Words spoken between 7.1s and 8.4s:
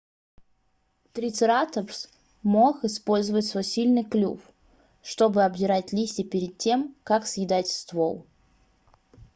съедать ствол